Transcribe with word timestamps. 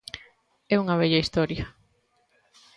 É 0.73 0.75
unha 0.83 0.99
vella 1.01 1.21
historia. 1.23 1.65